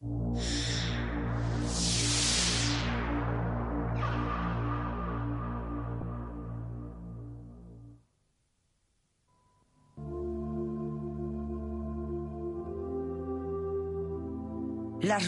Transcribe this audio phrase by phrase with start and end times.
[0.00, 0.10] Las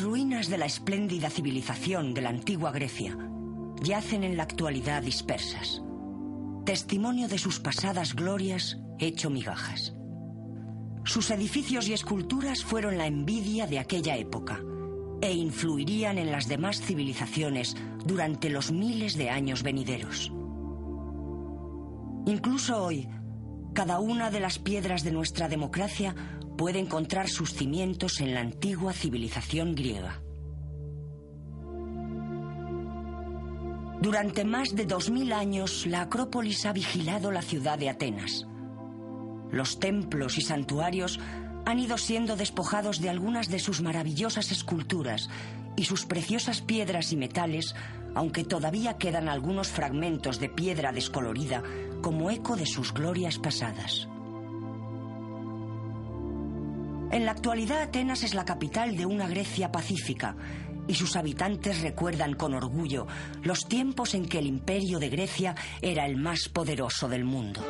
[0.02, 3.16] ruinas de la espléndida civilización de la antigua Grecia
[3.82, 5.82] yacen en la actualidad dispersas,
[6.64, 9.99] testimonio de sus pasadas glorias hecho migajas.
[11.04, 14.60] Sus edificios y esculturas fueron la envidia de aquella época
[15.22, 20.32] e influirían en las demás civilizaciones durante los miles de años venideros.
[22.26, 23.08] Incluso hoy,
[23.74, 26.14] cada una de las piedras de nuestra democracia
[26.56, 30.22] puede encontrar sus cimientos en la antigua civilización griega.
[34.00, 38.46] Durante más de dos mil años, la Acrópolis ha vigilado la ciudad de Atenas.
[39.52, 41.18] Los templos y santuarios
[41.66, 45.28] han ido siendo despojados de algunas de sus maravillosas esculturas
[45.76, 47.74] y sus preciosas piedras y metales,
[48.14, 51.62] aunque todavía quedan algunos fragmentos de piedra descolorida
[52.02, 54.08] como eco de sus glorias pasadas.
[57.12, 60.36] En la actualidad Atenas es la capital de una Grecia pacífica
[60.86, 63.06] y sus habitantes recuerdan con orgullo
[63.42, 67.62] los tiempos en que el imperio de Grecia era el más poderoso del mundo.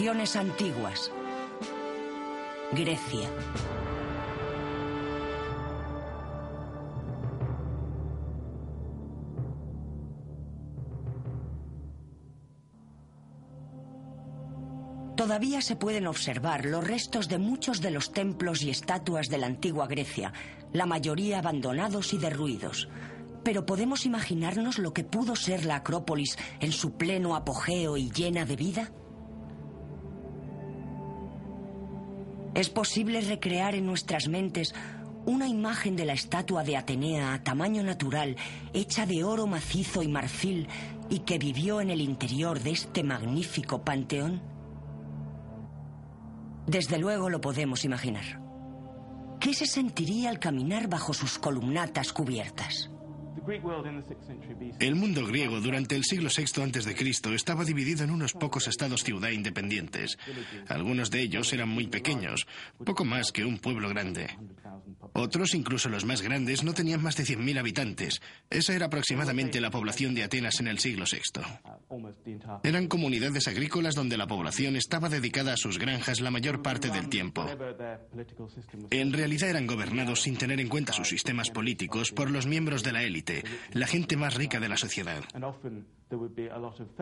[0.00, 1.10] Antiguas.
[2.70, 3.28] Grecia.
[15.16, 19.46] Todavía se pueden observar los restos de muchos de los templos y estatuas de la
[19.46, 20.32] antigua Grecia,
[20.72, 22.88] la mayoría abandonados y derruidos.
[23.42, 28.44] Pero podemos imaginarnos lo que pudo ser la Acrópolis en su pleno apogeo y llena
[28.44, 28.92] de vida?
[32.58, 34.74] ¿Es posible recrear en nuestras mentes
[35.24, 38.34] una imagen de la estatua de Atenea a tamaño natural,
[38.72, 40.66] hecha de oro macizo y marfil,
[41.08, 44.42] y que vivió en el interior de este magnífico panteón?
[46.66, 48.42] Desde luego lo podemos imaginar.
[49.38, 52.90] ¿Qué se sentiría al caminar bajo sus columnatas cubiertas?
[54.80, 57.34] El mundo griego durante el siglo VI a.C.
[57.34, 60.18] estaba dividido en unos pocos estados-ciudad independientes.
[60.68, 62.46] Algunos de ellos eran muy pequeños,
[62.84, 64.28] poco más que un pueblo grande.
[65.12, 68.20] Otros, incluso los más grandes, no tenían más de 100.000 habitantes.
[68.50, 71.42] Esa era aproximadamente la población de Atenas en el siglo VI.
[72.62, 77.08] Eran comunidades agrícolas donde la población estaba dedicada a sus granjas la mayor parte del
[77.08, 77.46] tiempo.
[78.90, 82.92] En realidad eran gobernados sin tener en cuenta sus sistemas políticos por los miembros de
[82.92, 83.27] la élite,
[83.72, 85.22] la gente más rica de la sociedad.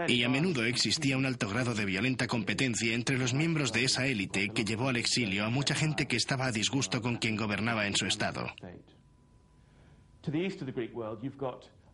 [0.08, 4.06] Y a menudo existía un alto grado de violenta competencia entre los miembros de esa
[4.06, 7.86] élite que llevó al exilio a mucha gente que estaba a disgusto con quien gobernaba
[7.86, 8.46] en su estado.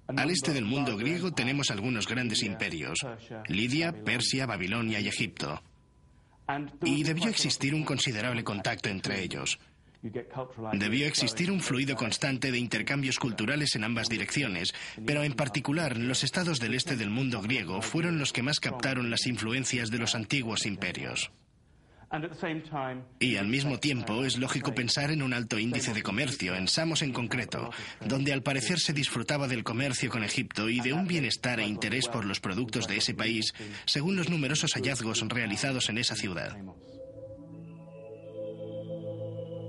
[0.09, 2.99] Al este del mundo griego tenemos algunos grandes imperios,
[3.49, 5.63] Lidia, Persia, Babilonia y Egipto.
[6.83, 9.59] Y debió existir un considerable contacto entre ellos.
[10.73, 14.75] Debió existir un fluido constante de intercambios culturales en ambas direcciones,
[15.07, 19.11] pero en particular los estados del este del mundo griego fueron los que más captaron
[19.11, 21.31] las influencias de los antiguos imperios.
[23.21, 27.01] Y al mismo tiempo es lógico pensar en un alto índice de comercio, en Samos
[27.01, 27.71] en concreto,
[28.05, 32.09] donde al parecer se disfrutaba del comercio con Egipto y de un bienestar e interés
[32.09, 33.55] por los productos de ese país,
[33.87, 36.59] según los numerosos hallazgos realizados en esa ciudad.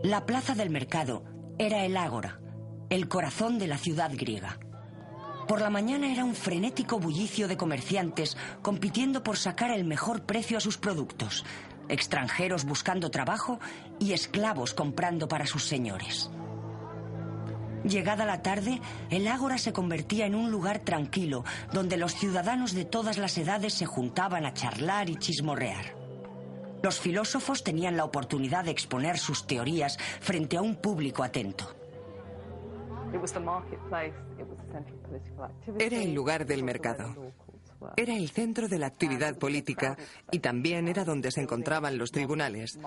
[0.04, 1.24] La plaza del mercado
[1.58, 2.42] era el ágora,
[2.90, 4.60] el corazón de la ciudad griega.
[5.48, 10.58] Por la mañana era un frenético bullicio de comerciantes compitiendo por sacar el mejor precio
[10.58, 11.46] a sus productos,
[11.88, 13.62] extranjeros buscando trabajo
[13.98, 16.30] y esclavos comprando para sus señores.
[17.86, 22.84] Llegada la tarde, el ágora se convertía en un lugar tranquilo, donde los ciudadanos de
[22.84, 26.03] todas las edades se juntaban a charlar y chismorrear.
[26.84, 31.74] Los filósofos tenían la oportunidad de exponer sus teorías frente a un público atento.
[35.80, 37.16] Era el lugar del mercado.
[37.96, 39.98] Era el centro de la actividad política
[40.30, 42.78] y también era donde se encontraban los tribunales.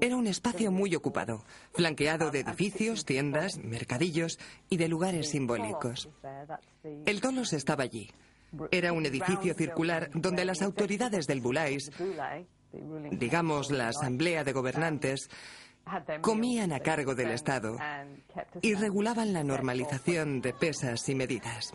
[0.00, 6.08] Era un espacio muy ocupado, flanqueado de edificios, tiendas, mercadillos y de lugares simbólicos.
[7.06, 8.10] El Tolos estaba allí.
[8.70, 11.90] Era un edificio circular donde las autoridades del Bulais,
[13.10, 15.28] digamos la Asamblea de Gobernantes,
[16.20, 17.76] comían a cargo del Estado
[18.60, 21.72] y regulaban la normalización de pesas y medidas.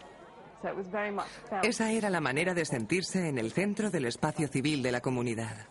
[1.62, 5.68] Esa era la manera de sentirse en el centro del espacio civil de la comunidad.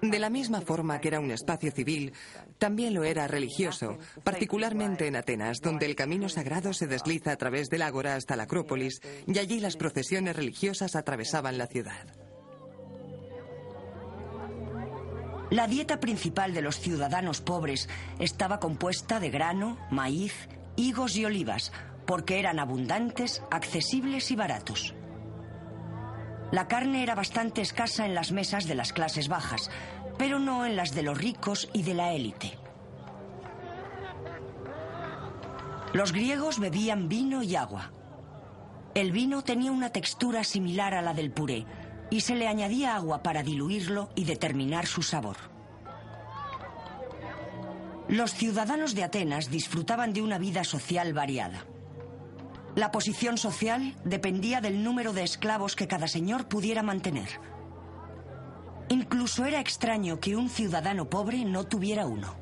[0.00, 2.14] De la misma forma que era un espacio civil,
[2.58, 7.68] también lo era religioso, particularmente en Atenas, donde el camino sagrado se desliza a través
[7.68, 12.06] del ágora hasta la Acrópolis y allí las procesiones religiosas atravesaban la ciudad.
[15.52, 21.72] La dieta principal de los ciudadanos pobres estaba compuesta de grano, maíz, higos y olivas,
[22.06, 24.94] porque eran abundantes, accesibles y baratos.
[26.52, 29.70] La carne era bastante escasa en las mesas de las clases bajas,
[30.16, 32.58] pero no en las de los ricos y de la élite.
[35.92, 37.92] Los griegos bebían vino y agua.
[38.94, 41.66] El vino tenía una textura similar a la del puré
[42.12, 45.38] y se le añadía agua para diluirlo y determinar su sabor.
[48.06, 51.64] Los ciudadanos de Atenas disfrutaban de una vida social variada.
[52.74, 57.30] La posición social dependía del número de esclavos que cada señor pudiera mantener.
[58.90, 62.34] Incluso era extraño que un ciudadano pobre no tuviera uno.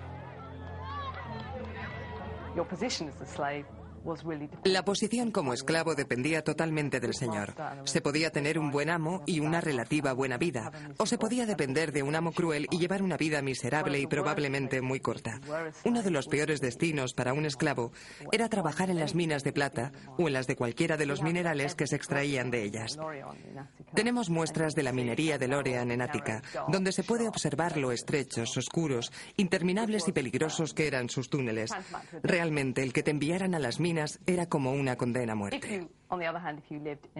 [4.64, 7.54] La posición como esclavo dependía totalmente del señor.
[7.84, 11.92] Se podía tener un buen amo y una relativa buena vida, o se podía depender
[11.92, 15.40] de un amo cruel y llevar una vida miserable y probablemente muy corta.
[15.84, 17.92] Uno de los peores destinos para un esclavo
[18.32, 21.74] era trabajar en las minas de plata o en las de cualquiera de los minerales
[21.74, 22.98] que se extraían de ellas.
[23.94, 28.56] Tenemos muestras de la minería de Lorean en Ática, donde se puede observar lo estrechos,
[28.56, 31.70] oscuros, interminables y peligrosos que eran sus túneles.
[32.22, 33.89] Realmente el que te enviaran a las minas
[34.26, 35.88] era como una condena a muerte.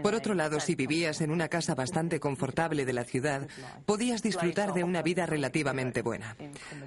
[0.03, 3.47] Por otro lado, si vivías en una casa bastante confortable de la ciudad,
[3.87, 6.37] podías disfrutar de una vida relativamente buena.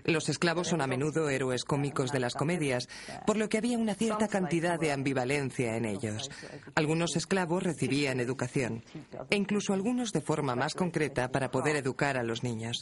[0.03, 2.87] Los esclavos son a menudo héroes cómicos de las comedias,
[3.25, 6.29] por lo que había una cierta cantidad de ambivalencia en ellos.
[6.75, 8.83] Algunos esclavos recibían educación,
[9.29, 12.79] e incluso algunos de forma más concreta para poder educar a los niños.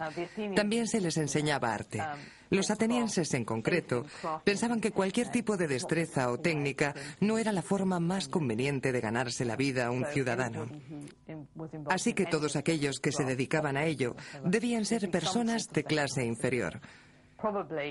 [0.55, 2.01] También se les enseñaba arte.
[2.49, 4.05] Los atenienses en concreto
[4.43, 8.99] pensaban que cualquier tipo de destreza o técnica no era la forma más conveniente de
[9.11, 10.67] ganarse la vida a un ciudadano.
[11.89, 16.79] Así que todos aquellos que se dedicaban a ello debían ser personas de clase inferior.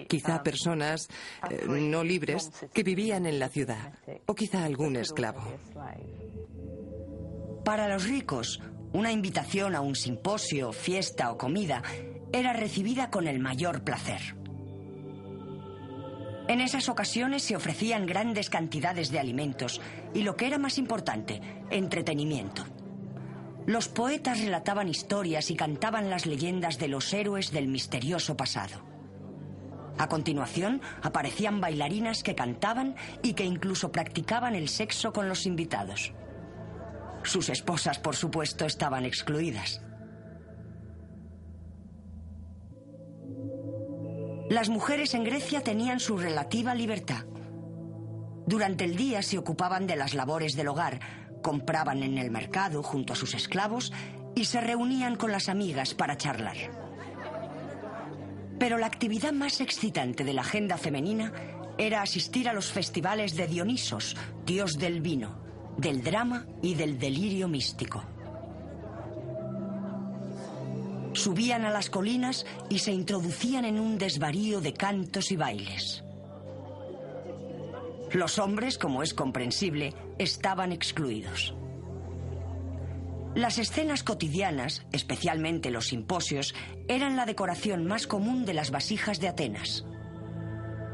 [0.09, 1.09] Quizá personas
[1.51, 3.93] eh, no libres que vivían en la ciudad,
[4.27, 5.43] o quizá algún esclavo.
[7.65, 11.83] Para los ricos, una invitación a un simposio, fiesta o comida
[12.33, 14.40] era recibida con el mayor placer.
[16.51, 19.81] En esas ocasiones se ofrecían grandes cantidades de alimentos
[20.13, 21.41] y lo que era más importante,
[21.71, 22.65] entretenimiento.
[23.67, 28.83] Los poetas relataban historias y cantaban las leyendas de los héroes del misterioso pasado.
[29.97, 36.13] A continuación, aparecían bailarinas que cantaban y que incluso practicaban el sexo con los invitados.
[37.23, 39.83] Sus esposas, por supuesto, estaban excluidas.
[44.51, 47.25] Las mujeres en Grecia tenían su relativa libertad.
[48.49, 50.99] Durante el día se ocupaban de las labores del hogar,
[51.41, 53.93] compraban en el mercado junto a sus esclavos
[54.35, 56.57] y se reunían con las amigas para charlar.
[58.59, 61.33] Pero la actividad más excitante de la agenda femenina
[61.79, 65.45] era asistir a los festivales de Dionisos, dios del vino,
[65.77, 68.03] del drama y del delirio místico.
[71.21, 76.03] Subían a las colinas y se introducían en un desvarío de cantos y bailes.
[78.11, 81.55] Los hombres, como es comprensible, estaban excluidos.
[83.35, 86.55] Las escenas cotidianas, especialmente los simposios,
[86.89, 89.85] eran la decoración más común de las vasijas de Atenas.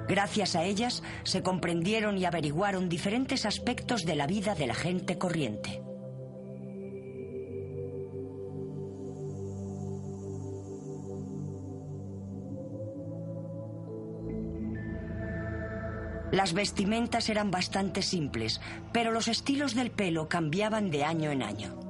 [0.08, 5.18] Gracias a ellas se comprendieron y averiguaron diferentes aspectos de la vida de la gente
[5.18, 5.85] corriente.
[16.36, 18.60] Las vestimentas eran bastante simples,
[18.92, 21.80] pero los estilos del pelo cambiaban de año en año.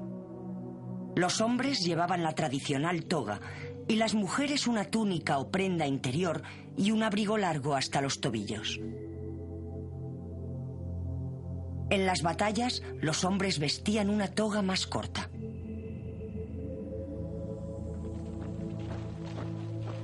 [1.16, 3.40] Los hombres llevaban la tradicional toga
[3.88, 6.44] y las mujeres una túnica o prenda interior
[6.76, 8.78] y un abrigo largo hasta los tobillos.
[11.90, 15.28] En las batallas, los hombres vestían una toga más corta.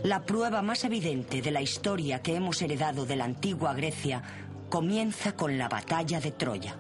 [0.05, 4.21] La prueba más evidente de la historia que hemos heredado de la antigua Grecia
[4.69, 6.77] comienza con la batalla de Troya.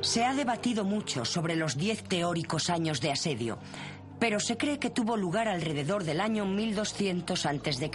[0.00, 3.58] Se ha debatido mucho sobre los diez teóricos años de asedio,
[4.18, 7.90] pero se cree que tuvo lugar alrededor del año 1200 a.C.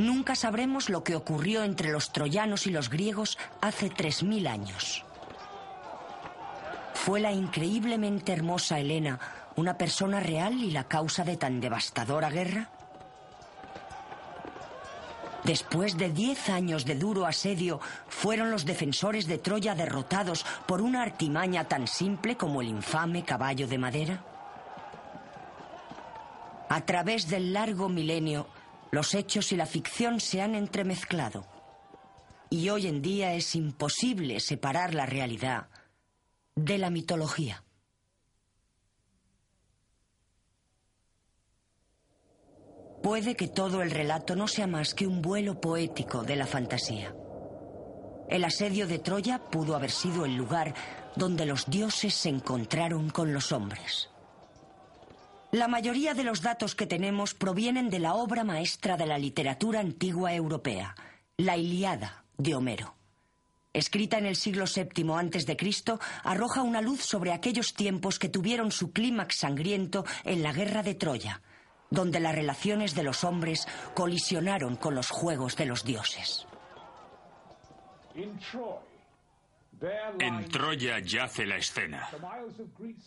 [0.00, 5.04] Nunca sabremos lo que ocurrió entre los troyanos y los griegos hace 3.000 años.
[6.94, 9.20] ¿Fue la increíblemente hermosa Helena
[9.56, 12.70] una persona real y la causa de tan devastadora guerra?
[15.44, 17.78] Después de diez años de duro asedio,
[18.08, 23.68] fueron los defensores de Troya derrotados por una artimaña tan simple como el infame caballo
[23.68, 24.24] de madera.
[26.70, 28.46] A través del largo milenio,
[28.90, 31.46] los hechos y la ficción se han entremezclado.
[32.50, 35.68] Y hoy en día es imposible separar la realidad
[36.56, 37.62] de la mitología.
[43.02, 47.14] Puede que todo el relato no sea más que un vuelo poético de la fantasía.
[48.28, 50.74] El asedio de Troya pudo haber sido el lugar
[51.16, 54.09] donde los dioses se encontraron con los hombres.
[55.52, 59.80] La mayoría de los datos que tenemos provienen de la obra maestra de la literatura
[59.80, 60.94] antigua europea,
[61.38, 62.94] la Iliada de Homero.
[63.72, 68.92] Escrita en el siglo VII a.C., arroja una luz sobre aquellos tiempos que tuvieron su
[68.92, 71.42] clímax sangriento en la guerra de Troya,
[71.90, 76.46] donde las relaciones de los hombres colisionaron con los juegos de los dioses.
[80.18, 82.08] En Troya yace la escena.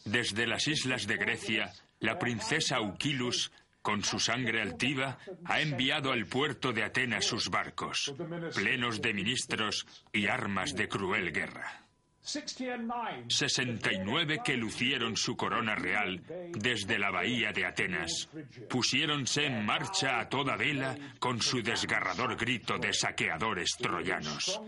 [0.06, 1.72] Desde las islas de Grecia,
[2.04, 8.14] la princesa Auquilus, con su sangre altiva, ha enviado al puerto de Atenas sus barcos,
[8.54, 11.80] plenos de ministros y armas de cruel guerra.
[12.26, 18.30] 69 que lucieron su corona real desde la bahía de Atenas
[18.70, 24.62] pusiéronse en marcha a toda vela con su desgarrador grito de saqueadores troyanos,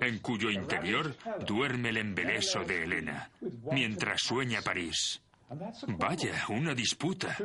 [0.00, 1.14] en cuyo interior
[1.46, 3.28] duerme el embeleso de Helena,
[3.70, 5.20] mientras sueña París.
[5.98, 7.36] Vaya, una disputa.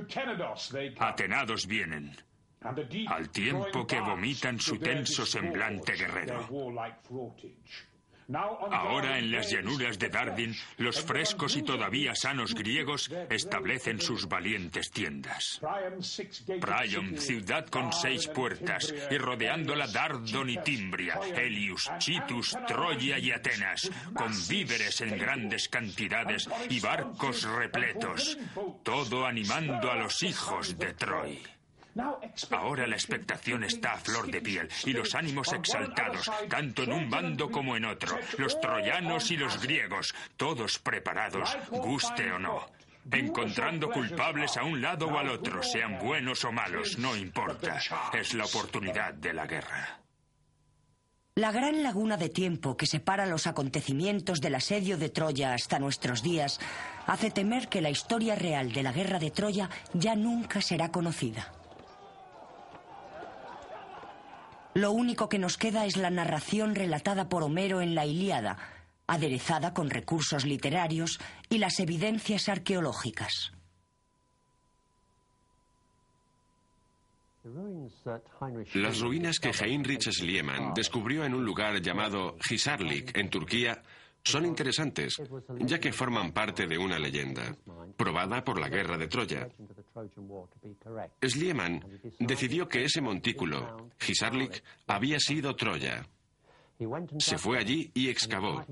[1.00, 2.16] Atenados vienen,
[3.08, 6.48] al tiempo que vomitan su tenso semblante guerrero.
[8.32, 14.92] Ahora en las llanuras de Dardin, los frescos y todavía sanos griegos establecen sus valientes
[14.92, 15.60] tiendas.
[16.62, 23.90] Priam, ciudad con seis puertas, y rodeándola Dardon y Timbria, Helius, Chitus, Troya y Atenas,
[24.14, 28.38] con víveres en grandes cantidades y barcos repletos,
[28.84, 31.59] todo animando a los hijos de Troy.
[32.52, 37.10] Ahora la expectación está a flor de piel y los ánimos exaltados, tanto en un
[37.10, 42.68] bando como en otro, los troyanos y los griegos, todos preparados, guste o no.
[43.12, 47.80] Encontrando culpables a un lado o al otro, sean buenos o malos, no importa.
[48.14, 50.00] Es la oportunidad de la guerra.
[51.36, 56.22] La gran laguna de tiempo que separa los acontecimientos del asedio de Troya hasta nuestros
[56.22, 56.60] días
[57.08, 61.54] hace temer que la historia real de la guerra de Troya ya nunca será conocida.
[64.74, 68.58] Lo único que nos queda es la narración relatada por Homero en la Ilíada,
[69.08, 73.52] aderezada con recursos literarios y las evidencias arqueológicas.
[78.76, 83.82] Las ruinas que Heinrich Schliemann descubrió en un lugar llamado Hisarlik, en Turquía,
[84.24, 85.22] son interesantes,
[85.60, 87.56] ya que forman parte de una leyenda,
[87.98, 89.50] probada por la guerra de Troya.
[91.22, 91.84] Schliemann
[92.20, 96.08] decidió que ese montículo, Hisarlik, había sido Troya.
[97.18, 98.64] Se fue allí y excavó.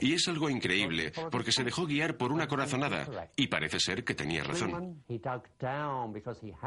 [0.00, 4.14] Y es algo increíble, porque se dejó guiar por una corazonada, y parece ser que
[4.14, 5.02] tenía razón.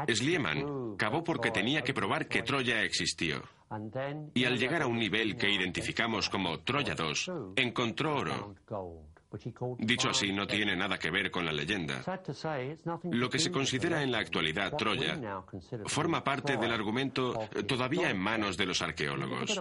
[0.08, 3.42] Schliemann cavó porque tenía que probar que Troya existió.
[4.34, 8.54] Y al llegar a un nivel que identificamos como Troya 2, encontró oro.
[9.78, 12.02] Dicho así, no tiene nada que ver con la leyenda.
[13.04, 15.18] Lo que se considera en la actualidad Troya
[15.86, 19.60] forma parte del argumento todavía en manos de los arqueólogos.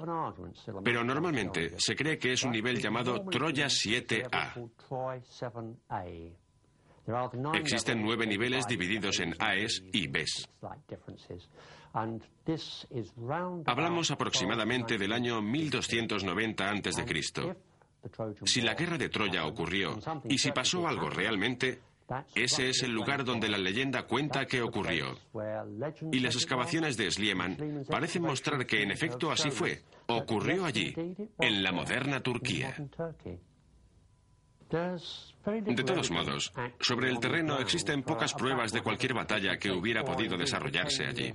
[0.83, 4.69] Pero normalmente se cree que es un nivel llamado Troya 7A.
[7.55, 10.47] Existen nueve niveles divididos en Aes y Bs.
[13.65, 17.55] Hablamos aproximadamente del año 1290 a.C.
[18.45, 21.79] Si la guerra de Troya ocurrió y si pasó algo realmente,
[22.35, 25.17] ese es el lugar donde la leyenda cuenta que ocurrió.
[26.11, 29.83] Y las excavaciones de Schliemann parecen mostrar que en efecto así fue.
[30.07, 30.93] Ocurrió allí,
[31.39, 32.75] en la moderna Turquía.
[35.45, 40.37] De todos modos, sobre el terreno existen pocas pruebas de cualquier batalla que hubiera podido
[40.37, 41.33] desarrollarse allí,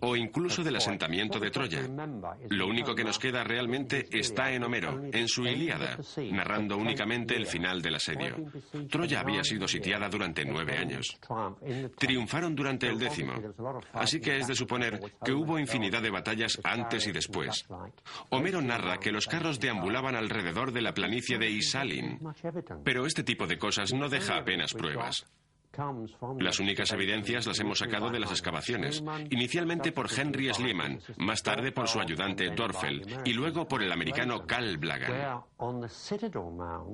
[0.00, 1.82] o incluso del asentamiento de Troya.
[2.50, 5.96] Lo único que nos queda realmente está en Homero, en su Ilíada,
[6.32, 8.36] narrando únicamente el final del asedio.
[8.90, 11.16] Troya había sido sitiada durante nueve años.
[11.98, 13.34] Triunfaron durante el décimo,
[13.92, 17.64] así que es de suponer que hubo infinidad de batallas antes y después.
[18.30, 22.18] Homero narra que los carros deambulaban alrededor de la planicie de Isalin,
[22.84, 25.26] pero este tipo de cosas no deja apenas pruebas.
[26.38, 31.72] Las únicas evidencias las hemos sacado de las excavaciones, inicialmente por Henry Schliemann, más tarde
[31.72, 35.42] por su ayudante Dorfel y luego por el americano Carl Blagan.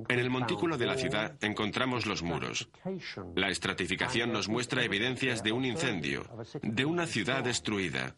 [0.08, 2.68] En el montículo de la ciudad encontramos los muros.
[3.34, 6.24] La estratificación nos muestra evidencias de un incendio,
[6.62, 8.16] de una ciudad destruida.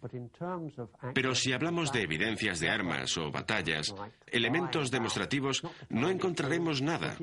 [1.14, 3.94] Pero si hablamos de evidencias de armas o batallas,
[4.26, 7.16] elementos demostrativos, no encontraremos nada.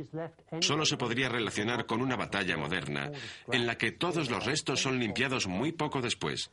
[0.59, 3.11] Solo se podría relacionar con una batalla moderna
[3.51, 6.51] en la que todos los restos son limpiados muy poco después.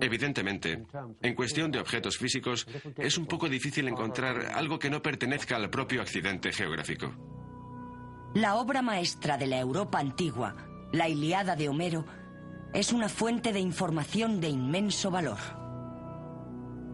[0.00, 0.84] Evidentemente,
[1.22, 5.70] en cuestión de objetos físicos, es un poco difícil encontrar algo que no pertenezca al
[5.70, 7.12] propio accidente geográfico.
[8.34, 10.54] La obra maestra de la Europa antigua,
[10.92, 12.04] la Iliada de Homero,
[12.74, 15.38] es una fuente de información de inmenso valor.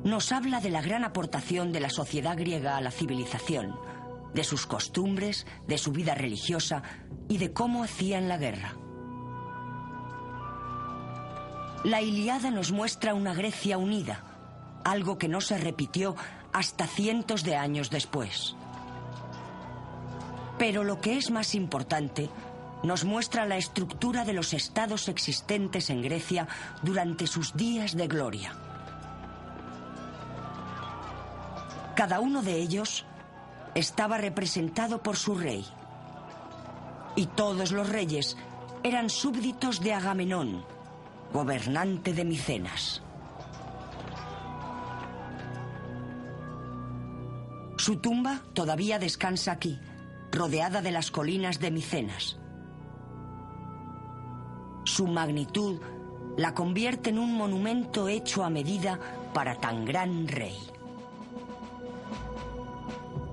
[0.05, 3.75] Nos habla de la gran aportación de la sociedad griega a la civilización,
[4.35, 6.83] de sus costumbres, de su vida religiosa
[7.29, 8.77] y de cómo hacían la guerra.
[11.85, 14.21] La Iliada nos muestra una Grecia unida,
[14.85, 16.15] algo que no se repitió
[16.53, 18.55] hasta cientos de años después.
[20.59, 22.31] Pero lo que es más importante,
[22.85, 26.47] nos muestra la estructura de los estados existentes en Grecia
[26.83, 28.55] durante sus días de gloria.
[31.97, 33.05] Cada uno de ellos
[33.75, 35.67] estaba representado por su rey.
[37.17, 38.37] Y todos los reyes
[38.85, 40.65] eran súbditos de Agamenón,
[41.33, 43.03] gobernante de Micenas.
[47.79, 49.81] Su tumba todavía descansa aquí,
[50.31, 52.39] rodeada de las colinas de Micenas.
[54.85, 55.81] Su magnitud
[56.37, 58.99] la convierte en un monumento hecho a medida
[59.33, 60.57] para tan gran rey.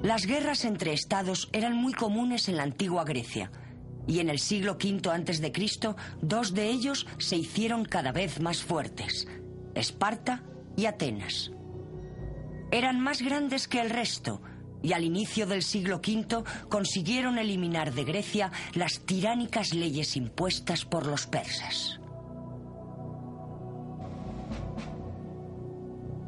[0.02, 3.52] Las guerras entre estados eran muy comunes en la antigua Grecia
[4.10, 5.96] y en el siglo V a.C.
[6.22, 9.28] dos de ellos se hicieron cada vez más fuertes,
[9.76, 10.42] Esparta
[10.76, 11.52] y Atenas.
[12.72, 14.42] Eran más grandes que el resto
[14.82, 21.06] y al inicio del siglo V consiguieron eliminar de Grecia las tiránicas leyes impuestas por
[21.06, 22.00] los persas.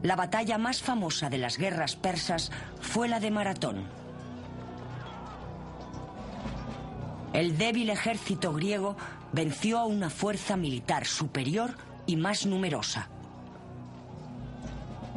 [0.03, 4.00] La batalla más famosa de las guerras persas fue la de Maratón.
[7.33, 8.97] El débil ejército griego
[9.31, 13.09] venció a una fuerza militar superior y más numerosa.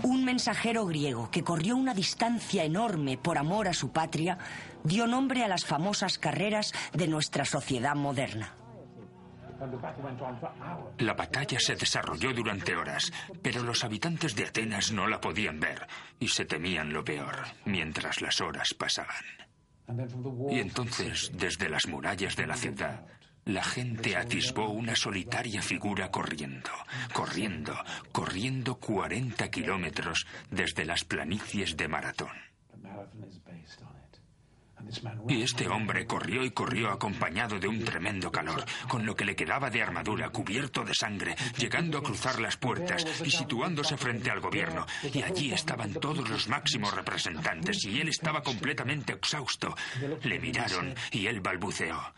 [0.03, 4.39] Un mensajero griego que corrió una distancia enorme por amor a su patria
[4.85, 8.55] dio nombre a las famosas carreras de nuestra sociedad moderna.
[10.99, 13.11] La batalla se desarrolló durante horas,
[13.43, 15.87] pero los habitantes de Atenas no la podían ver
[16.21, 19.44] y se temían lo peor mientras las horas pasaban.
[20.51, 23.07] Y entonces, desde las murallas de la ciudad,
[23.45, 26.71] la gente atisbó una solitaria figura corriendo,
[27.13, 27.75] corriendo,
[28.11, 32.33] corriendo 40 kilómetros desde las planicies de Maratón.
[35.29, 39.37] Y este hombre corrió y corrió acompañado de un tremendo calor, con lo que le
[39.37, 44.41] quedaba de armadura cubierto de sangre, llegando a cruzar las puertas y situándose frente al
[44.41, 44.87] gobierno.
[45.13, 49.75] Y allí estaban todos los máximos representantes y él estaba completamente exhausto.
[50.23, 52.15] Le miraron y él balbuceó.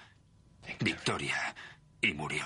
[0.80, 1.54] Victoria.
[2.00, 2.44] Y murió.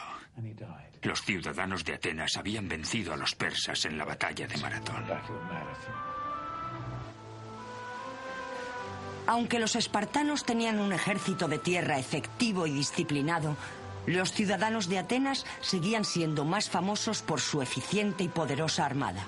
[1.03, 5.05] Los ciudadanos de Atenas habían vencido a los persas en la batalla de Maratón.
[9.31, 13.57] Aunque los espartanos tenían un ejército de tierra efectivo y disciplinado,
[14.05, 19.25] los ciudadanos de Atenas seguían siendo más famosos por su eficiente y poderosa armada.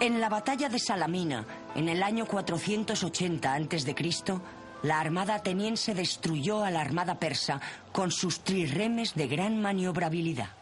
[0.00, 3.94] En la batalla de Salamina, en el año 480 a.C.,
[4.82, 7.60] la armada ateniense destruyó a la armada persa
[7.92, 10.57] con sus trirremes de gran maniobrabilidad.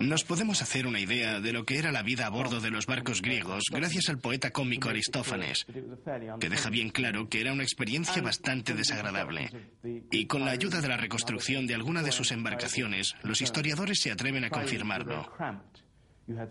[0.00, 2.86] Nos podemos hacer una idea de lo que era la vida a bordo de los
[2.86, 5.64] barcos griegos gracias al poeta cómico Aristófanes,
[6.40, 9.50] que deja bien claro que era una experiencia bastante desagradable.
[10.10, 14.10] Y con la ayuda de la reconstrucción de alguna de sus embarcaciones, los historiadores se
[14.10, 15.30] atreven a confirmarlo.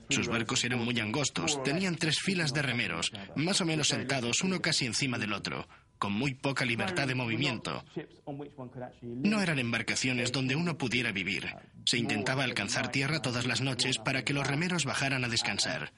[0.10, 4.62] Sus barcos eran muy angostos, tenían tres filas de remeros, más o menos sentados uno
[4.62, 5.68] casi encima del otro
[6.04, 7.82] con muy poca libertad de movimiento.
[9.02, 11.56] No eran embarcaciones donde uno pudiera vivir.
[11.86, 15.94] Se intentaba alcanzar tierra todas las noches para que los remeros bajaran a descansar.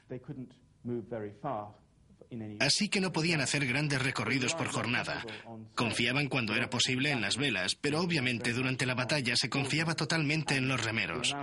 [2.59, 5.25] Así que no podían hacer grandes recorridos por jornada.
[5.73, 10.55] Confiaban cuando era posible en las velas, pero obviamente durante la batalla se confiaba totalmente
[10.55, 11.35] en los remeros.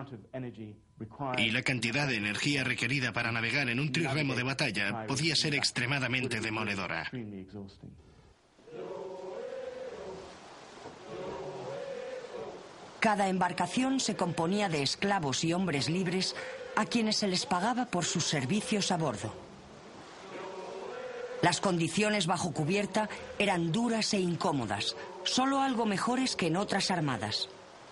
[1.36, 5.56] Y la cantidad de energía requerida para navegar en un trirremo de batalla podía ser
[5.56, 7.10] extremadamente demoledora.
[13.02, 16.36] Cada embarcación se componía de esclavos y hombres libres
[16.76, 19.34] a quienes se les pagaba por sus servicios a bordo.
[21.42, 23.08] Las condiciones bajo cubierta
[23.40, 27.48] eran duras e incómodas, solo algo mejores que en otras armadas.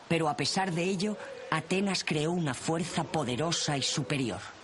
[0.07, 1.17] Pero a pesar de ello,
[1.51, 4.60] Atenas creó una fuerza poderosa y superior.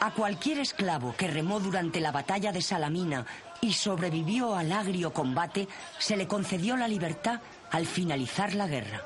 [0.00, 3.26] A cualquier esclavo que remó durante la batalla de Salamina
[3.60, 9.02] y sobrevivió al agrio combate, se le concedió la libertad al finalizar la guerra.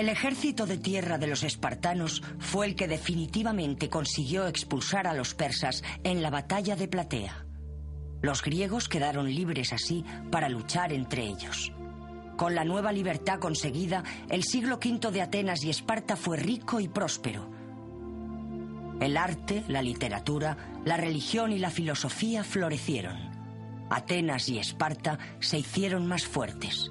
[0.00, 5.34] El ejército de tierra de los espartanos fue el que definitivamente consiguió expulsar a los
[5.34, 7.44] persas en la batalla de Platea.
[8.22, 11.70] Los griegos quedaron libres así para luchar entre ellos.
[12.38, 16.88] Con la nueva libertad conseguida, el siglo V de Atenas y Esparta fue rico y
[16.88, 17.50] próspero.
[19.02, 23.18] El arte, la literatura, la religión y la filosofía florecieron.
[23.90, 26.90] Atenas y Esparta se hicieron más fuertes.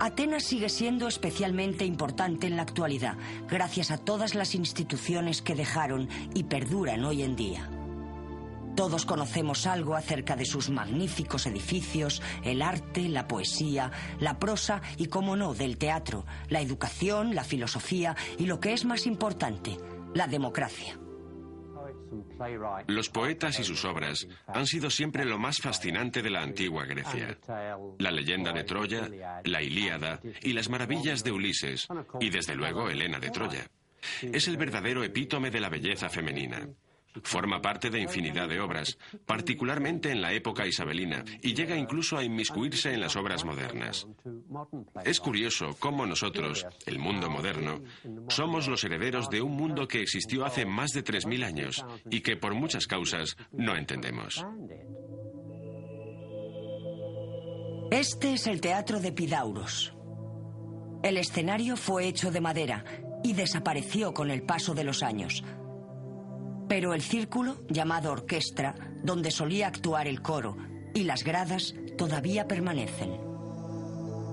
[0.00, 6.08] Atenas sigue siendo especialmente importante en la actualidad, gracias a todas las instituciones que dejaron
[6.32, 7.68] y perduran hoy en día.
[8.74, 15.08] Todos conocemos algo acerca de sus magníficos edificios, el arte, la poesía, la prosa y,
[15.08, 19.76] como no, del teatro, la educación, la filosofía y, lo que es más importante,
[20.14, 20.98] la democracia.
[22.86, 27.38] Los poetas y sus obras han sido siempre lo más fascinante de la antigua Grecia.
[27.98, 29.08] La leyenda de Troya,
[29.44, 31.88] la Ilíada y las maravillas de Ulises,
[32.20, 33.70] y desde luego Helena de Troya.
[34.22, 36.68] Es el verdadero epítome de la belleza femenina.
[37.22, 42.24] Forma parte de infinidad de obras, particularmente en la época isabelina, y llega incluso a
[42.24, 44.06] inmiscuirse en las obras modernas.
[45.04, 47.82] Es curioso cómo nosotros, el mundo moderno,
[48.28, 52.36] somos los herederos de un mundo que existió hace más de 3.000 años y que
[52.36, 54.44] por muchas causas no entendemos.
[57.90, 59.92] Este es el teatro de Pidauros.
[61.02, 62.84] El escenario fue hecho de madera
[63.24, 65.42] y desapareció con el paso de los años.
[66.70, 70.56] Pero el círculo, llamado orquestra, donde solía actuar el coro,
[70.94, 73.10] y las gradas todavía permanecen.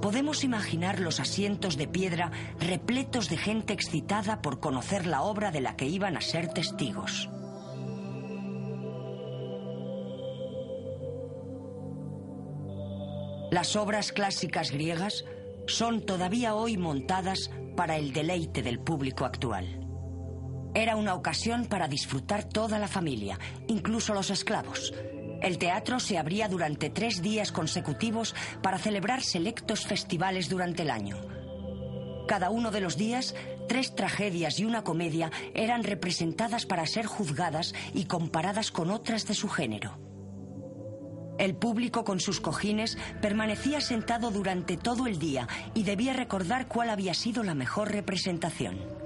[0.03, 5.61] Podemos imaginar los asientos de piedra repletos de gente excitada por conocer la obra de
[5.61, 7.27] la que iban a ser testigos.
[13.49, 15.25] Las obras clásicas griegas
[15.65, 19.86] son todavía hoy montadas para el deleite del público actual.
[20.77, 24.93] Era una ocasión para disfrutar toda la familia, incluso los esclavos.
[25.41, 31.17] El teatro se abría durante tres días consecutivos para celebrar selectos festivales durante el año.
[32.27, 33.33] Cada uno de los días,
[33.67, 39.33] tres tragedias y una comedia eran representadas para ser juzgadas y comparadas con otras de
[39.33, 39.97] su género.
[41.39, 46.91] El público con sus cojines permanecía sentado durante todo el día y debía recordar cuál
[46.91, 48.96] había sido la mejor representación.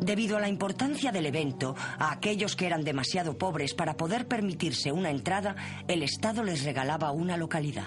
[0.00, 4.92] Debido a la importancia del evento, a aquellos que eran demasiado pobres para poder permitirse
[4.92, 5.56] una entrada,
[5.88, 7.86] el Estado les regalaba una localidad.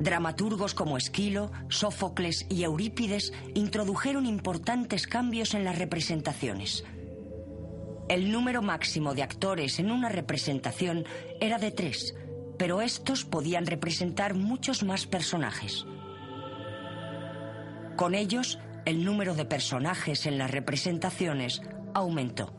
[0.00, 6.84] Dramaturgos como Esquilo, Sófocles y Eurípides introdujeron importantes cambios en las representaciones.
[8.08, 11.04] El número máximo de actores en una representación
[11.38, 12.14] era de tres,
[12.58, 15.84] pero estos podían representar muchos más personajes.
[17.96, 21.62] Con ellos, el número de personajes en las representaciones
[21.94, 22.54] aumentó.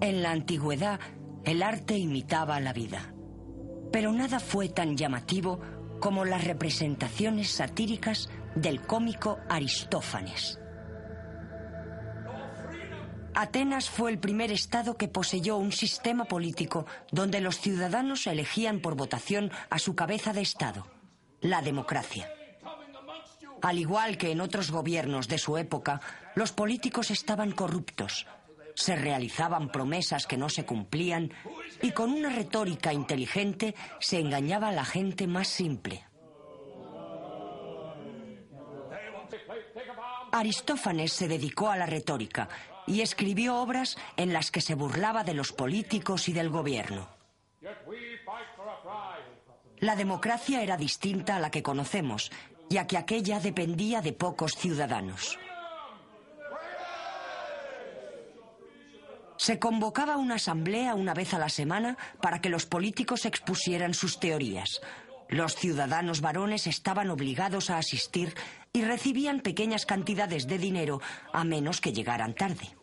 [0.00, 1.00] En la antigüedad,
[1.44, 3.14] el arte imitaba la vida,
[3.90, 5.60] pero nada fue tan llamativo
[6.00, 10.60] como las representaciones satíricas del cómico Aristófanes.
[13.34, 18.94] Atenas fue el primer estado que poseyó un sistema político donde los ciudadanos elegían por
[18.94, 20.86] votación a su cabeza de estado,
[21.40, 22.30] la democracia.
[23.60, 26.00] Al igual que en otros gobiernos de su época,
[26.36, 28.26] los políticos estaban corruptos,
[28.74, 31.32] se realizaban promesas que no se cumplían
[31.82, 36.04] y con una retórica inteligente se engañaba a la gente más simple.
[40.30, 42.48] Aristófanes se dedicó a la retórica
[42.86, 47.08] y escribió obras en las que se burlaba de los políticos y del gobierno.
[49.78, 52.30] La democracia era distinta a la que conocemos,
[52.68, 55.38] ya que aquella dependía de pocos ciudadanos.
[59.36, 64.18] Se convocaba una asamblea una vez a la semana para que los políticos expusieran sus
[64.20, 64.80] teorías.
[65.28, 68.34] Los ciudadanos varones estaban obligados a asistir
[68.74, 71.00] y recibían pequeñas cantidades de dinero
[71.32, 72.76] a menos que llegaran tarde.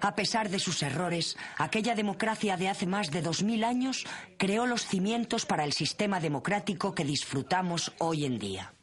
[0.00, 4.04] A pesar de sus errores, aquella democracia de hace más de dos mil años
[4.36, 8.74] creó los cimientos para el sistema democrático que disfrutamos hoy en día.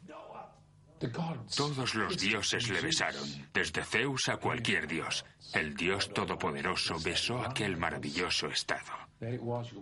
[1.54, 5.26] Todos los dioses le besaron, desde Zeus a cualquier dios.
[5.52, 9.07] El dios todopoderoso besó aquel maravilloso estado.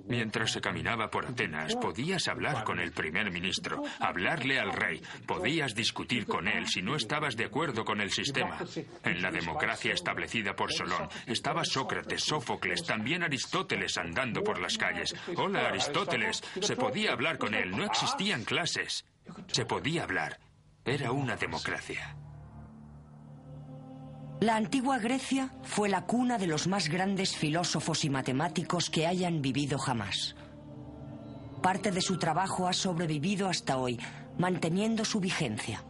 [0.06, 5.74] Mientras se caminaba por Atenas, podías hablar con el primer ministro, hablarle al rey, podías
[5.74, 8.58] discutir con él si no estabas de acuerdo con el sistema.
[9.04, 15.14] En la democracia establecida por Solón, estaba Sócrates, Sófocles, también Aristóteles andando por las calles.
[15.36, 16.42] Hola, Aristóteles.
[16.60, 19.04] Se podía hablar con él, no existían clases.
[19.48, 20.38] Se podía hablar.
[20.84, 22.16] Era una democracia.
[24.40, 29.40] La antigua Grecia fue la cuna de los más grandes filósofos y matemáticos que hayan
[29.40, 30.36] vivido jamás.
[31.62, 33.98] Parte de su trabajo ha sobrevivido hasta hoy,
[34.36, 35.82] manteniendo su vigencia.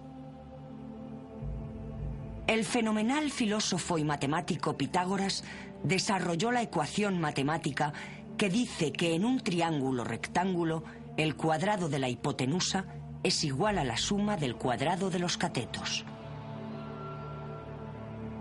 [2.47, 5.43] El fenomenal filósofo y matemático Pitágoras
[5.83, 7.93] desarrolló la ecuación matemática
[8.39, 10.85] que dice que en un triángulo rectángulo
[11.17, 12.85] el cuadrado de la hipotenusa
[13.25, 16.05] es igual a la suma del cuadrado de los catetos.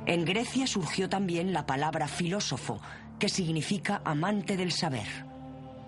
[0.08, 2.80] En Grecia surgió también la palabra filósofo,
[3.20, 5.08] que significa amante del saber.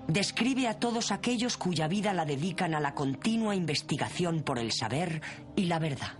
[0.07, 5.21] Describe a todos aquellos cuya vida la dedican a la continua investigación por el saber
[5.55, 6.13] y la verdad.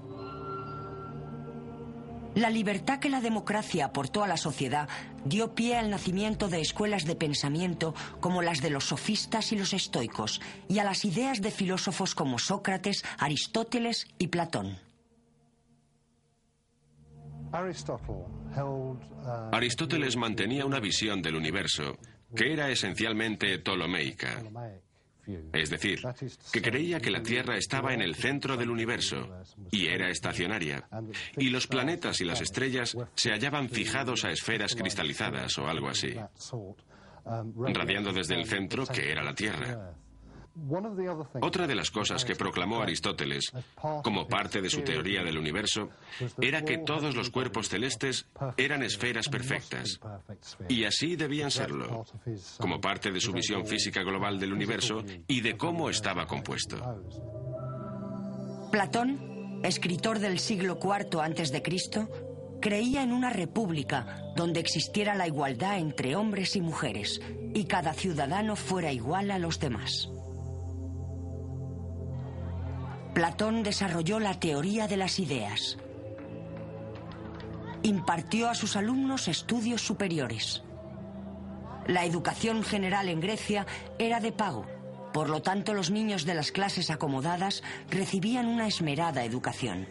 [2.36, 4.88] La libertad que la democracia aportó a la sociedad
[5.26, 9.74] dio pie al nacimiento de escuelas de pensamiento como las de los sofistas y los
[9.74, 14.87] estoicos, y a las ideas de filósofos como Sócrates, Aristóteles y Platón.
[18.58, 18.98] Uh,
[19.52, 21.98] Aristóteles mantenía una visión del universo
[22.36, 24.44] que era esencialmente ptolomeica.
[25.52, 26.00] Es decir,
[26.54, 29.30] que creía que la Tierra estaba en el centro del universo
[29.72, 30.88] y era estacionaria,
[31.36, 36.16] y los planetas y las estrellas se hallaban fijados a esferas cristalizadas o algo así,
[37.26, 39.94] radiando desde el centro que era la Tierra.
[41.42, 43.52] Otra de las cosas que proclamó Aristóteles,
[44.04, 45.90] como parte de su teoría del universo,
[46.42, 50.00] era que todos los cuerpos celestes eran esferas perfectas,
[50.68, 52.06] y así debían serlo,
[52.60, 56.78] como parte de su visión física global del universo y de cómo estaba compuesto.
[58.72, 62.08] Platón, escritor del siglo IV a.C.,
[62.60, 67.22] creía en una república donde existiera la igualdad entre hombres y mujeres
[67.54, 70.10] y cada ciudadano fuera igual a los demás.
[73.18, 75.80] Platón desarrolló la teoría de las ideas.
[77.82, 80.62] Impartió a sus alumnos estudios superiores.
[81.88, 83.66] La educación general en Grecia
[83.98, 84.68] era de pago,
[85.14, 89.88] por lo tanto los niños de las clases acomodadas recibían una esmerada educación.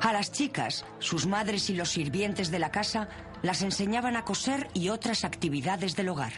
[0.00, 3.10] A las chicas, sus madres y los sirvientes de la casa
[3.42, 6.32] las enseñaban a coser y otras actividades del hogar.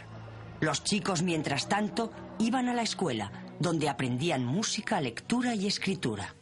[0.59, 6.35] Los chicos, mientras tanto, iban a la escuela, donde aprendían música, lectura y escritura.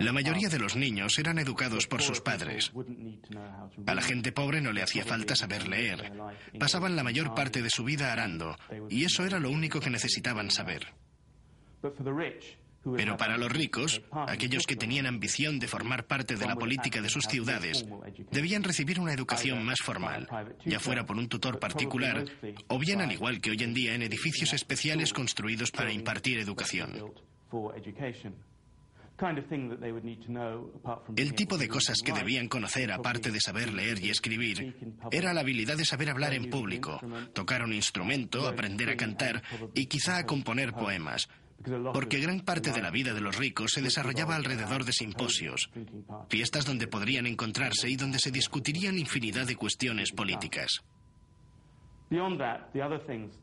[0.00, 2.72] La mayoría de los niños eran educados por sus padres.
[3.86, 6.12] A la gente pobre no le hacía falta saber leer.
[6.58, 8.56] Pasaban la mayor parte de su vida arando,
[8.88, 10.86] y eso era lo único que necesitaban saber.
[12.96, 17.08] Pero para los ricos, aquellos que tenían ambición de formar parte de la política de
[17.08, 17.84] sus ciudades,
[18.30, 20.28] debían recibir una educación más formal,
[20.64, 22.24] ya fuera por un tutor particular
[22.68, 27.12] o bien al igual que hoy en día en edificios especiales construidos para impartir educación.
[31.16, 34.74] El tipo de cosas que debían conocer, aparte de saber leer y escribir,
[35.12, 37.00] era la habilidad de saber hablar en público,
[37.32, 39.42] tocar un instrumento, aprender a cantar
[39.74, 41.28] y quizá a componer poemas,
[41.92, 45.70] porque gran parte de la vida de los ricos se desarrollaba alrededor de simposios,
[46.28, 50.82] fiestas donde podrían encontrarse y donde se discutirían infinidad de cuestiones políticas.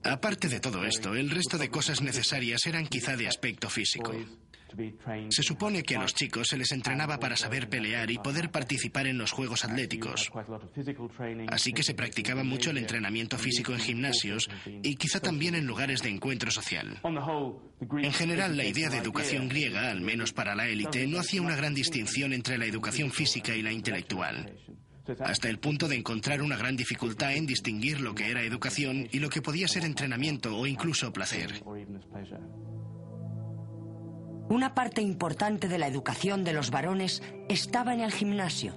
[0.04, 4.14] Aparte de todo esto, el resto de cosas necesarias eran quizá de aspecto físico.
[5.30, 9.08] Se supone que a los chicos se les entrenaba para saber pelear y poder participar
[9.08, 10.32] en los juegos atléticos.
[11.48, 14.50] Así que se practicaba mucho el entrenamiento físico en gimnasios
[14.84, 17.00] y quizá también en lugares de encuentro social.
[18.02, 21.56] En general, la idea de educación griega, al menos para la élite, no hacía una
[21.56, 24.56] gran distinción entre la educación física y la intelectual
[25.20, 29.20] hasta el punto de encontrar una gran dificultad en distinguir lo que era educación y
[29.20, 31.64] lo que podía ser entrenamiento o incluso placer.
[34.50, 38.74] Una parte importante de la educación de los varones estaba en el gimnasio.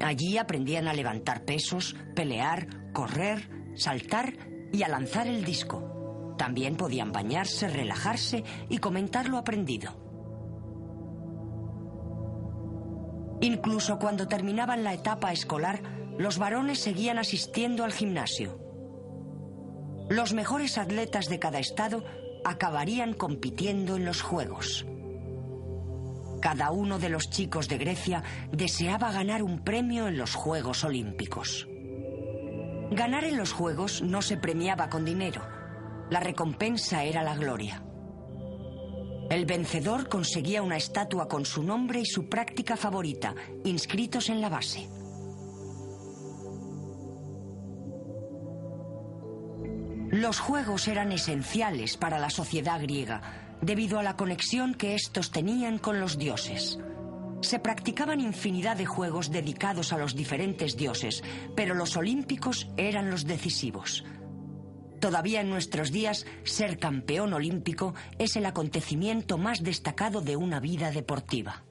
[0.00, 4.32] Allí aprendían a levantar pesos, pelear, correr, saltar
[4.72, 6.34] y a lanzar el disco.
[6.38, 10.00] También podían bañarse, relajarse y comentar lo aprendido.
[13.42, 15.82] Incluso cuando terminaban la etapa escolar,
[16.16, 18.58] los varones seguían asistiendo al gimnasio.
[20.08, 22.04] Los mejores atletas de cada estado
[22.44, 24.86] acabarían compitiendo en los Juegos.
[26.40, 31.68] Cada uno de los chicos de Grecia deseaba ganar un premio en los Juegos Olímpicos.
[32.90, 35.42] Ganar en los Juegos no se premiaba con dinero.
[36.10, 37.82] La recompensa era la gloria.
[39.30, 44.50] El vencedor conseguía una estatua con su nombre y su práctica favorita, inscritos en la
[44.50, 44.88] base.
[50.12, 53.22] Los juegos eran esenciales para la sociedad griega,
[53.62, 56.78] debido a la conexión que estos tenían con los dioses.
[57.40, 61.24] Se practicaban infinidad de juegos dedicados a los diferentes dioses,
[61.56, 64.04] pero los olímpicos eran los decisivos.
[65.00, 70.90] Todavía en nuestros días, ser campeón olímpico es el acontecimiento más destacado de una vida
[70.90, 71.64] deportiva.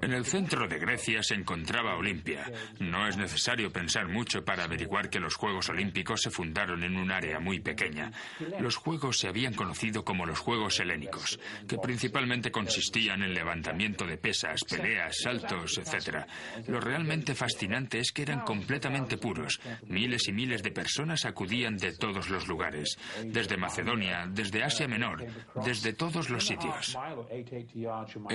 [0.00, 2.50] En el centro de Grecia se encontraba Olimpia.
[2.80, 7.10] No es necesario pensar mucho para averiguar que los Juegos Olímpicos se fundaron en un
[7.10, 8.10] área muy pequeña.
[8.58, 14.16] Los Juegos se habían conocido como los Juegos Helénicos, que principalmente consistían en levantamiento de
[14.16, 16.24] pesas, peleas, saltos, etc.
[16.68, 19.60] Lo realmente fascinante es que eran completamente puros.
[19.86, 25.26] Miles y miles de personas acudían de todos los lugares, desde Macedonia, desde Asia Menor,
[25.64, 26.96] desde todos los sitios.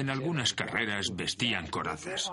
[0.04, 2.30] En algunas carreras vestían corazas.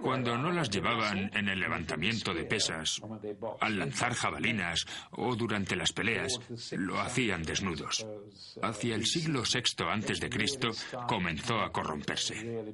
[0.00, 2.98] Cuando no las llevaban en el levantamiento de pesas,
[3.60, 6.32] al lanzar jabalinas o durante las peleas,
[6.72, 8.06] lo hacían desnudos.
[8.62, 10.70] Hacia el siglo VI Cristo
[11.06, 12.64] comenzó a corromperse.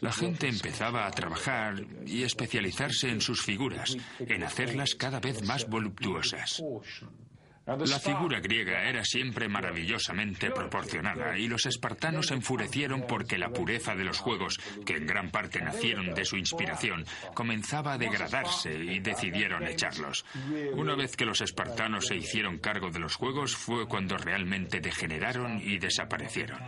[0.00, 5.66] La gente empezaba a trabajar y especializarse en sus figuras, en hacerlas cada vez más
[5.66, 6.62] voluptuosas.
[7.64, 13.94] La figura griega era siempre maravillosamente proporcionada y los espartanos se enfurecieron porque la pureza
[13.94, 17.04] de los juegos, que en gran parte nacieron de su inspiración,
[17.34, 20.24] comenzaba a degradarse y decidieron echarlos.
[20.74, 25.60] Una vez que los espartanos se hicieron cargo de los juegos fue cuando realmente degeneraron
[25.62, 26.58] y desaparecieron.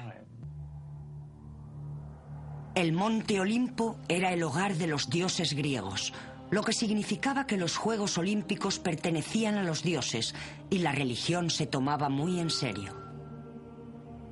[2.77, 6.13] El monte Olimpo era el hogar de los dioses griegos
[6.55, 10.37] lo que significaba que los Juegos Olímpicos pertenecían a los dioses
[10.71, 12.97] y la religión se tomaba muy en serio.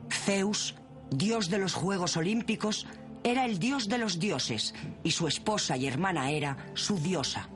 [0.08, 0.76] Zeus,
[1.10, 2.86] dios de los Juegos Olímpicos,
[3.24, 7.48] era el dios de los dioses y su esposa y hermana Hera su diosa.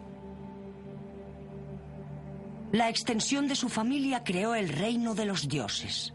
[2.73, 6.13] La extensión de su familia creó el reino de los dioses.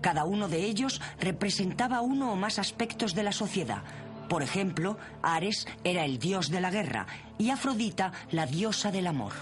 [0.00, 3.82] Cada uno de ellos representaba uno o más aspectos de la sociedad.
[4.28, 7.06] Por ejemplo, Ares era el dios de la guerra
[7.38, 9.32] y Afrodita la diosa del amor.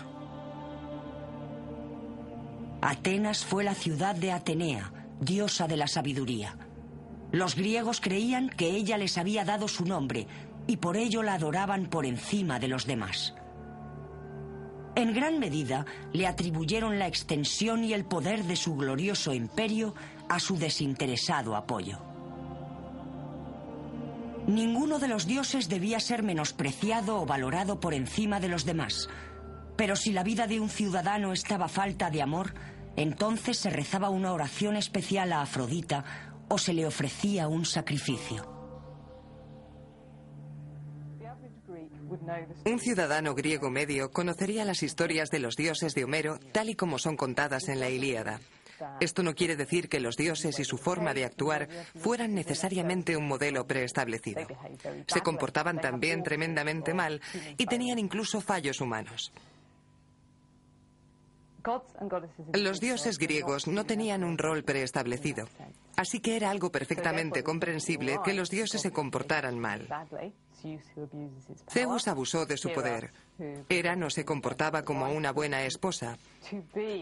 [2.80, 6.56] Atenas fue la ciudad de Atenea, diosa de la sabiduría.
[7.32, 10.26] Los griegos creían que ella les había dado su nombre
[10.68, 13.34] y por ello la adoraban por encima de los demás.
[14.94, 19.94] En gran medida le atribuyeron la extensión y el poder de su glorioso imperio
[20.28, 22.15] a su desinteresado apoyo.
[24.46, 29.08] Ninguno de los dioses debía ser menospreciado o valorado por encima de los demás,
[29.76, 32.54] pero si la vida de un ciudadano estaba falta de amor,
[32.96, 36.04] entonces se rezaba una oración especial a Afrodita
[36.48, 38.56] o se le ofrecía un sacrificio.
[42.64, 46.98] Un ciudadano griego medio conocería las historias de los dioses de Homero tal y como
[46.98, 48.40] son contadas en la Ilíada.
[49.00, 53.26] Esto no quiere decir que los dioses y su forma de actuar fueran necesariamente un
[53.26, 54.46] modelo preestablecido.
[55.06, 57.20] Se comportaban también tremendamente mal
[57.56, 59.32] y tenían incluso fallos humanos.
[62.52, 65.48] Los dioses griegos no tenían un rol preestablecido,
[65.96, 69.88] así que era algo perfectamente comprensible que los dioses se comportaran mal.
[71.70, 73.12] Zeus abusó de su poder.
[73.68, 76.18] Hera no se comportaba como una buena esposa.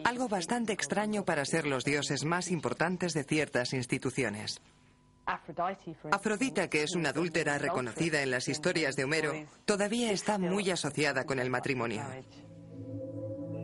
[0.05, 4.61] Algo bastante extraño para ser los dioses más importantes de ciertas instituciones.
[6.11, 9.33] Afrodita, que es una adúltera reconocida en las historias de Homero,
[9.65, 12.03] todavía está muy asociada con el matrimonio.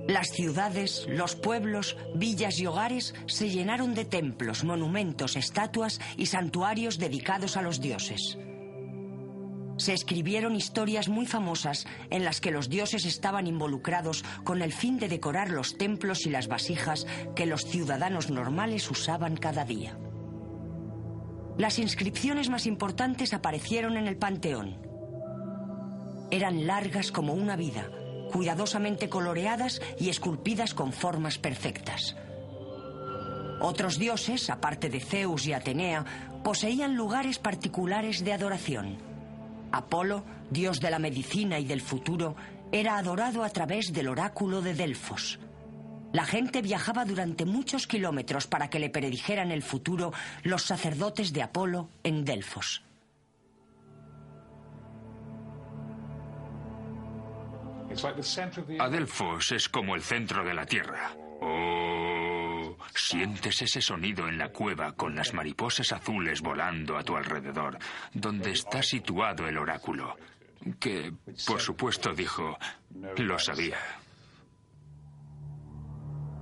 [0.08, 6.98] Las ciudades, los pueblos, villas y hogares se llenaron de templos, monumentos, estatuas y santuarios
[6.98, 8.36] dedicados a los dioses.
[9.80, 14.98] Se escribieron historias muy famosas en las que los dioses estaban involucrados con el fin
[14.98, 19.96] de decorar los templos y las vasijas que los ciudadanos normales usaban cada día.
[21.56, 24.76] Las inscripciones más importantes aparecieron en el Panteón.
[26.30, 27.90] Eran largas como una vida
[28.30, 32.16] cuidadosamente coloreadas y esculpidas con formas perfectas.
[33.62, 36.04] Otros dioses, aparte de Zeus y Atenea,
[36.44, 39.09] poseían lugares particulares de adoración.
[39.72, 42.36] Apolo, dios de la medicina y del futuro,
[42.72, 45.38] era adorado a través del oráculo de Delfos.
[46.12, 50.12] La gente viajaba durante muchos kilómetros para que le predijeran el futuro
[50.42, 52.82] los sacerdotes de Apolo en Delfos.
[58.78, 61.12] Adelfos es como el centro de la Tierra.
[61.40, 61.79] Oh,
[62.94, 67.78] sientes ese sonido en la cueva con las mariposas azules volando a tu alrededor,
[68.12, 70.16] donde está situado el oráculo.
[70.78, 71.12] Que,
[71.46, 72.58] por supuesto, dijo,
[73.16, 73.78] lo sabía.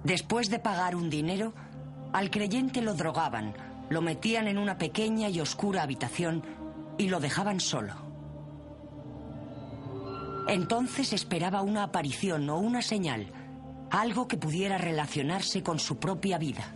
[0.05, 1.55] Después de pagar un dinero,
[2.12, 3.55] al creyente lo drogaban,
[3.90, 6.42] lo metían en una pequeña y oscura habitación
[6.99, 7.94] y lo dejaban solo.
[10.49, 13.30] Entonces esperaba una aparición o una señal,
[13.91, 16.74] algo que pudiera relacionarse con su propia vida.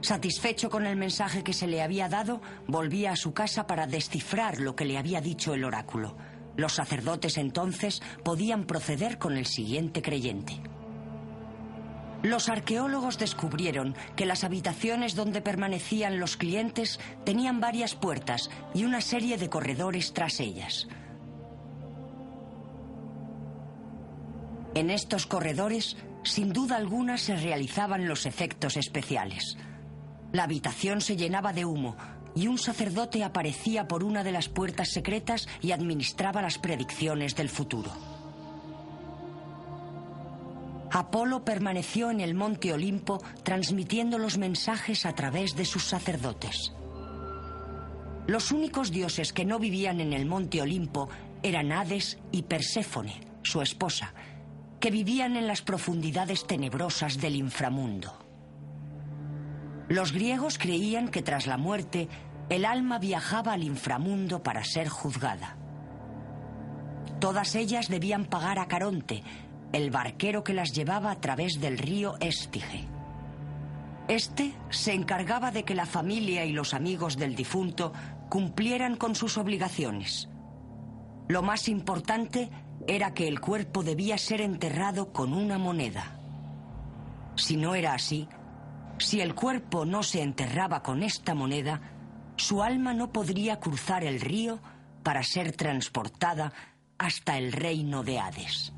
[0.00, 4.60] Satisfecho con el mensaje que se le había dado, volvía a su casa para descifrar
[4.60, 6.16] lo que le había dicho el oráculo.
[6.56, 10.60] Los sacerdotes entonces podían proceder con el siguiente creyente.
[12.22, 19.00] Los arqueólogos descubrieron que las habitaciones donde permanecían los clientes tenían varias puertas y una
[19.00, 20.88] serie de corredores tras ellas.
[24.76, 29.56] En estos corredores, sin duda alguna, se realizaban los efectos especiales.
[30.32, 31.96] La habitación se llenaba de humo
[32.34, 37.48] y un sacerdote aparecía por una de las puertas secretas y administraba las predicciones del
[37.48, 37.90] futuro.
[40.92, 46.74] Apolo permaneció en el monte Olimpo transmitiendo los mensajes a través de sus sacerdotes.
[48.26, 51.08] Los únicos dioses que no vivían en el monte Olimpo
[51.42, 54.12] eran Hades y Perséfone, su esposa,
[54.80, 58.14] que vivían en las profundidades tenebrosas del inframundo.
[59.88, 62.08] Los griegos creían que tras la muerte
[62.48, 65.56] el alma viajaba al inframundo para ser juzgada.
[67.20, 69.22] Todas ellas debían pagar a Caronte,
[69.72, 72.86] el barquero que las llevaba a través del río Estige.
[74.08, 77.92] Este se encargaba de que la familia y los amigos del difunto
[78.28, 80.28] cumplieran con sus obligaciones.
[81.28, 82.50] Lo más importante
[82.88, 86.18] era que el cuerpo debía ser enterrado con una moneda.
[87.36, 88.28] Si no era así,
[88.98, 91.80] si el cuerpo no se enterraba con esta moneda,
[92.36, 94.60] su alma no podría cruzar el río
[95.02, 96.52] para ser transportada
[96.98, 98.72] hasta el reino de Hades.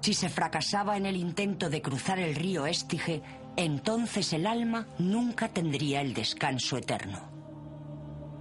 [0.00, 3.22] Si se fracasaba en el intento de cruzar el río Estige,
[3.56, 7.20] entonces el alma nunca tendría el descanso eterno.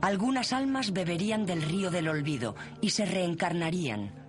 [0.02, 4.26] Algunas almas beberían del río del olvido y se reencarnarían,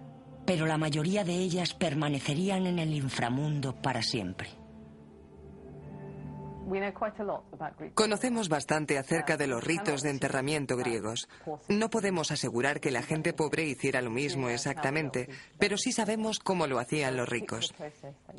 [0.48, 4.57] pero la mayoría de ellas permanecerían en el inframundo para siempre.
[7.94, 11.28] Conocemos bastante acerca de los ritos de enterramiento griegos.
[11.68, 16.66] No podemos asegurar que la gente pobre hiciera lo mismo exactamente, pero sí sabemos cómo
[16.66, 17.74] lo hacían los ricos.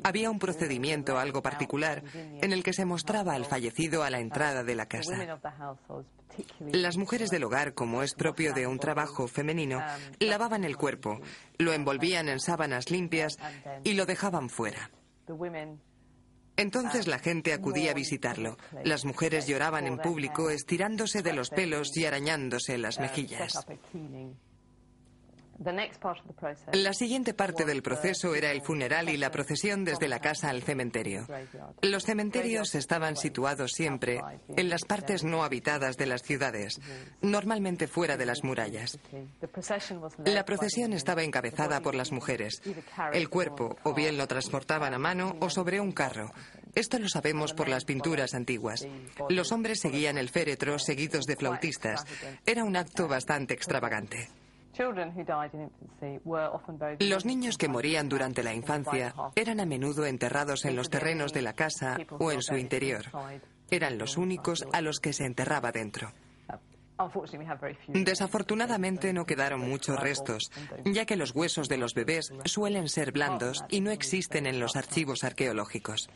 [0.02, 4.64] Había un procedimiento algo particular en el que se mostraba al fallecido a la entrada
[4.64, 5.38] de la casa.
[6.60, 9.82] Las mujeres del hogar, como es propio de un trabajo femenino,
[10.20, 11.20] lavaban el cuerpo,
[11.58, 13.38] lo envolvían en sábanas limpias
[13.84, 14.90] y lo dejaban fuera.
[16.60, 18.58] Entonces la gente acudía a visitarlo.
[18.84, 23.64] Las mujeres lloraban en público, estirándose de los pelos y arañándose las mejillas.
[26.72, 30.62] La siguiente parte del proceso era el funeral y la procesión desde la casa al
[30.62, 31.26] cementerio.
[31.82, 34.22] Los cementerios estaban situados siempre
[34.56, 36.80] en las partes no habitadas de las ciudades,
[37.20, 38.98] normalmente fuera de las murallas.
[40.24, 42.62] La procesión estaba encabezada por las mujeres.
[43.12, 46.32] El cuerpo o bien lo transportaban a mano o sobre un carro.
[46.74, 48.86] Esto lo sabemos por las pinturas antiguas.
[49.28, 52.06] Los hombres seguían el féretro seguidos de flautistas.
[52.46, 54.28] Era un acto bastante extravagante.
[57.00, 61.42] Los niños que morían durante la infancia eran a menudo enterrados en los terrenos de
[61.42, 63.04] la casa o en su interior.
[63.70, 66.12] Eran los únicos a los que se enterraba dentro.
[67.88, 70.50] Desafortunadamente no quedaron muchos restos,
[70.84, 74.76] ya que los huesos de los bebés suelen ser blandos y no existen en los
[74.76, 76.10] archivos arqueológicos.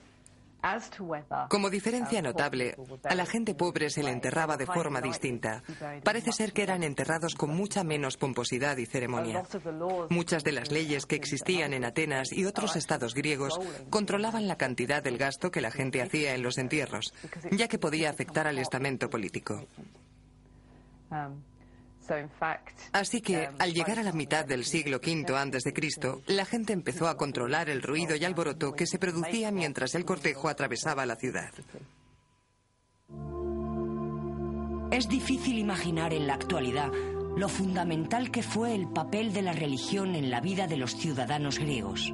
[1.50, 5.62] Como diferencia notable, a la gente pobre se le enterraba de forma distinta.
[6.02, 9.42] Parece ser que eran enterrados con mucha menos pomposidad y ceremonia.
[10.08, 13.58] Muchas de las leyes que existían en Atenas y otros estados griegos
[13.90, 17.12] controlaban la cantidad del gasto que la gente hacía en los entierros,
[17.50, 19.66] ya que podía afectar al estamento político.
[22.92, 27.16] Así que, al llegar a la mitad del siglo V a.C., la gente empezó a
[27.16, 31.52] controlar el ruido y alboroto que se producía mientras el cortejo atravesaba la ciudad.
[34.90, 36.92] Es difícil imaginar en la actualidad
[37.36, 41.58] lo fundamental que fue el papel de la religión en la vida de los ciudadanos
[41.58, 42.12] griegos.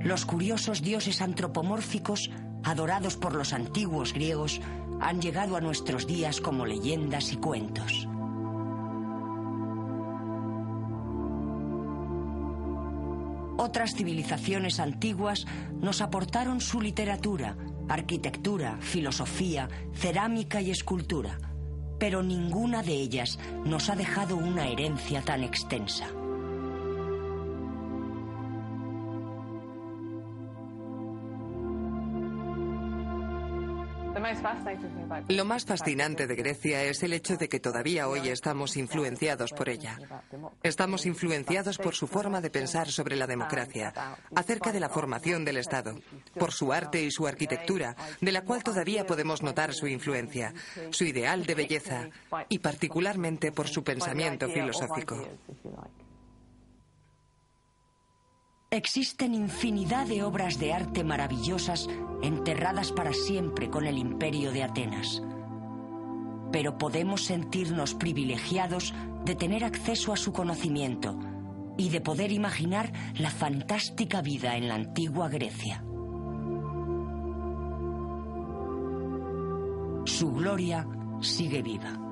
[0.00, 2.30] Los curiosos dioses antropomórficos,
[2.62, 4.60] adorados por los antiguos griegos,
[5.00, 8.08] han llegado a nuestros días como leyendas y cuentos.
[13.56, 15.46] Otras civilizaciones antiguas
[15.80, 17.56] nos aportaron su literatura,
[17.88, 21.38] arquitectura, filosofía, cerámica y escultura,
[21.98, 26.06] pero ninguna de ellas nos ha dejado una herencia tan extensa.
[35.28, 39.68] Lo más fascinante de Grecia es el hecho de que todavía hoy estamos influenciados por
[39.68, 39.98] ella.
[40.62, 43.92] Estamos influenciados por su forma de pensar sobre la democracia,
[44.34, 45.98] acerca de la formación del Estado,
[46.38, 50.54] por su arte y su arquitectura, de la cual todavía podemos notar su influencia,
[50.90, 52.08] su ideal de belleza
[52.48, 55.28] y particularmente por su pensamiento filosófico.
[58.74, 61.88] Existen infinidad de obras de arte maravillosas
[62.22, 65.22] enterradas para siempre con el imperio de Atenas.
[66.50, 68.92] Pero podemos sentirnos privilegiados
[69.24, 71.16] de tener acceso a su conocimiento
[71.78, 75.84] y de poder imaginar la fantástica vida en la antigua Grecia.
[80.04, 80.84] Su gloria
[81.20, 82.03] sigue viva.